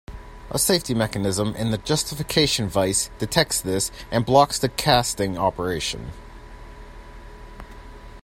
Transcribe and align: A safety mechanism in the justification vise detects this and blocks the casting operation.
A 0.49 0.57
safety 0.57 0.95
mechanism 0.95 1.49
in 1.53 1.69
the 1.69 1.77
justification 1.77 2.67
vise 2.67 3.11
detects 3.19 3.61
this 3.61 3.91
and 4.09 4.25
blocks 4.25 4.57
the 4.57 4.67
casting 4.67 5.37
operation. 5.37 6.09